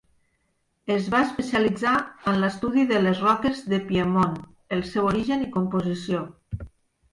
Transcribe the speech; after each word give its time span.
Es 0.93 1.09
va 1.15 1.19
especialitzar 1.25 1.91
en 2.31 2.39
l'estudi 2.45 2.87
de 2.93 3.03
les 3.05 3.21
roques 3.27 3.63
de 3.75 3.81
Piedmont, 3.93 4.41
el 4.79 4.85
seu 4.95 5.09
origen 5.13 5.47
i 5.47 5.53
composició. 5.61 6.27